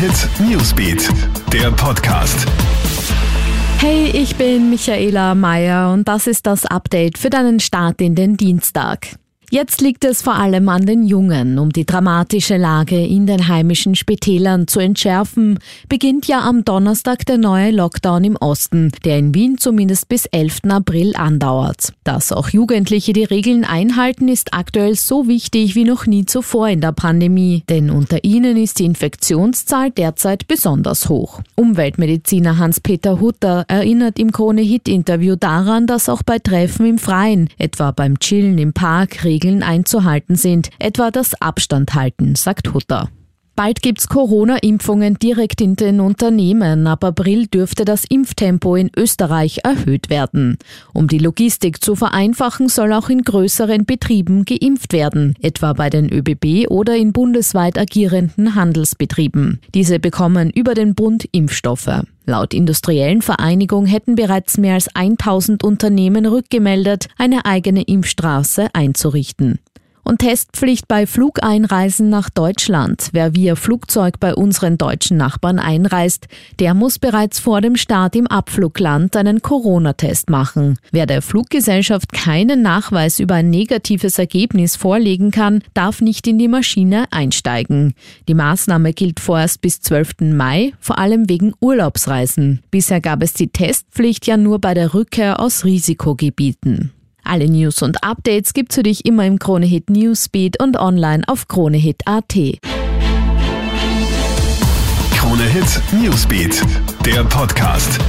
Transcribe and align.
Hit 0.00 0.30
Newsbeat, 0.40 1.10
der 1.52 1.70
Podcast. 1.72 2.46
Hey, 3.76 4.06
ich 4.06 4.34
bin 4.36 4.70
Michaela 4.70 5.34
Mayer 5.34 5.92
und 5.92 6.08
das 6.08 6.26
ist 6.26 6.46
das 6.46 6.64
Update 6.64 7.18
für 7.18 7.28
deinen 7.28 7.60
Start 7.60 8.00
in 8.00 8.14
den 8.14 8.38
Dienstag. 8.38 9.08
Jetzt 9.52 9.80
liegt 9.80 10.04
es 10.04 10.22
vor 10.22 10.36
allem 10.36 10.68
an 10.68 10.86
den 10.86 11.04
Jungen. 11.04 11.58
Um 11.58 11.70
die 11.70 11.84
dramatische 11.84 12.56
Lage 12.56 13.04
in 13.04 13.26
den 13.26 13.48
heimischen 13.48 13.96
Spitälern 13.96 14.68
zu 14.68 14.78
entschärfen, 14.78 15.58
beginnt 15.88 16.28
ja 16.28 16.42
am 16.42 16.64
Donnerstag 16.64 17.26
der 17.26 17.36
neue 17.36 17.72
Lockdown 17.72 18.22
im 18.22 18.36
Osten, 18.36 18.92
der 19.04 19.18
in 19.18 19.34
Wien 19.34 19.58
zumindest 19.58 20.08
bis 20.08 20.26
11. 20.26 20.60
April 20.68 21.16
andauert. 21.16 21.92
Dass 22.04 22.30
auch 22.30 22.50
Jugendliche 22.50 23.12
die 23.12 23.24
Regeln 23.24 23.64
einhalten, 23.64 24.28
ist 24.28 24.54
aktuell 24.54 24.94
so 24.94 25.26
wichtig 25.26 25.74
wie 25.74 25.82
noch 25.82 26.06
nie 26.06 26.26
zuvor 26.26 26.68
in 26.68 26.80
der 26.80 26.92
Pandemie, 26.92 27.64
denn 27.68 27.90
unter 27.90 28.22
ihnen 28.22 28.56
ist 28.56 28.78
die 28.78 28.84
Infektionszahl 28.84 29.90
derzeit 29.90 30.46
besonders 30.46 31.08
hoch. 31.08 31.40
Umweltmediziner 31.56 32.58
Hans-Peter 32.58 33.18
Hutter 33.18 33.64
erinnert 33.66 34.20
im 34.20 34.30
Krone-Hit-Interview 34.30 35.34
daran, 35.34 35.88
dass 35.88 36.08
auch 36.08 36.22
bei 36.22 36.38
Treffen 36.38 36.86
im 36.86 36.98
Freien, 36.98 37.48
etwa 37.58 37.90
beim 37.90 38.20
Chillen 38.20 38.56
im 38.56 38.72
Park, 38.72 39.24
Regeln 39.40 39.62
einzuhalten 39.62 40.36
sind, 40.36 40.68
etwa 40.78 41.10
das 41.10 41.40
Abstand 41.40 41.94
halten, 41.94 42.34
sagt 42.34 42.74
Hutter. 42.74 43.08
Bald 43.56 43.82
gibt's 43.82 44.08
Corona-Impfungen 44.08 45.18
direkt 45.18 45.60
in 45.60 45.76
den 45.76 46.00
Unternehmen. 46.00 46.86
Ab 46.86 47.04
April 47.04 47.46
dürfte 47.46 47.84
das 47.84 48.04
Impftempo 48.04 48.76
in 48.76 48.90
Österreich 48.96 49.60
erhöht 49.64 50.08
werden. 50.08 50.56
Um 50.94 51.08
die 51.08 51.18
Logistik 51.18 51.82
zu 51.82 51.94
vereinfachen, 51.94 52.68
soll 52.68 52.92
auch 52.92 53.08
in 53.08 53.22
größeren 53.22 53.84
Betrieben 53.84 54.44
geimpft 54.44 54.92
werden, 54.92 55.34
etwa 55.42 55.72
bei 55.72 55.90
den 55.90 56.10
ÖBB 56.10 56.70
oder 56.70 56.96
in 56.96 57.12
bundesweit 57.12 57.78
agierenden 57.78 58.54
Handelsbetrieben. 58.54 59.60
Diese 59.74 59.98
bekommen 59.98 60.50
über 60.50 60.74
den 60.74 60.94
Bund 60.94 61.26
Impfstoffe. 61.32 62.04
Laut 62.26 62.54
Industriellen 62.54 63.22
Vereinigung 63.22 63.86
hätten 63.86 64.14
bereits 64.14 64.58
mehr 64.58 64.74
als 64.74 64.94
1000 64.94 65.64
Unternehmen 65.64 66.26
rückgemeldet, 66.26 67.08
eine 67.18 67.44
eigene 67.44 67.82
Impfstraße 67.82 68.68
einzurichten. 68.72 69.58
Und 70.10 70.18
Testpflicht 70.18 70.88
bei 70.88 71.06
Flugeinreisen 71.06 72.08
nach 72.08 72.30
Deutschland. 72.30 73.10
Wer 73.12 73.36
via 73.36 73.54
Flugzeug 73.54 74.18
bei 74.18 74.34
unseren 74.34 74.76
deutschen 74.76 75.16
Nachbarn 75.16 75.60
einreist, 75.60 76.26
der 76.58 76.74
muss 76.74 76.98
bereits 76.98 77.38
vor 77.38 77.60
dem 77.60 77.76
Start 77.76 78.16
im 78.16 78.26
Abflugland 78.26 79.14
einen 79.14 79.40
Corona-Test 79.40 80.28
machen. 80.28 80.80
Wer 80.90 81.06
der 81.06 81.22
Fluggesellschaft 81.22 82.12
keinen 82.12 82.60
Nachweis 82.60 83.20
über 83.20 83.34
ein 83.36 83.50
negatives 83.50 84.18
Ergebnis 84.18 84.74
vorlegen 84.74 85.30
kann, 85.30 85.62
darf 85.74 86.00
nicht 86.00 86.26
in 86.26 86.40
die 86.40 86.48
Maschine 86.48 87.04
einsteigen. 87.12 87.94
Die 88.26 88.34
Maßnahme 88.34 88.92
gilt 88.92 89.20
vorerst 89.20 89.60
bis 89.60 89.80
12. 89.80 90.32
Mai, 90.32 90.72
vor 90.80 90.98
allem 90.98 91.28
wegen 91.28 91.52
Urlaubsreisen. 91.60 92.64
Bisher 92.72 93.00
gab 93.00 93.22
es 93.22 93.32
die 93.34 93.52
Testpflicht 93.52 94.26
ja 94.26 94.36
nur 94.36 94.58
bei 94.58 94.74
der 94.74 94.92
Rückkehr 94.92 95.38
aus 95.38 95.64
Risikogebieten. 95.64 96.90
Alle 97.30 97.48
News 97.48 97.80
und 97.82 98.02
Updates 98.02 98.54
gibt's 98.54 98.74
für 98.74 98.82
dich 98.82 99.04
immer 99.04 99.24
im 99.24 99.38
Kronehit 99.38 99.88
Newsbeat 99.88 100.60
und 100.60 100.76
online 100.76 101.22
auf 101.28 101.46
kronehit.at. 101.46 102.34
Kronehit 105.14 105.80
Newsbeat, 105.92 106.60
der 107.06 107.22
Podcast. 107.22 108.00